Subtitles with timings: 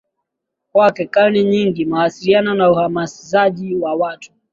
[0.71, 4.31] Kwa karne nyingi mawasiliano na uhamasishaji wa watu